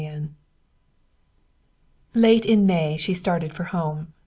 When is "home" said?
3.65-4.13